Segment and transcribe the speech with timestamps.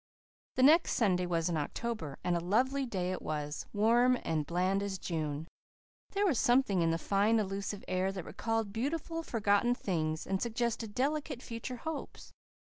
[0.55, 4.81] The next Sunday was in October, and a lovely day it was, warm and bland
[4.81, 5.47] as June.
[6.13, 10.95] There was something in the fine, elusive air, that recalled beautiful, forgotten things and suggested
[10.95, 12.33] delicate future hopes.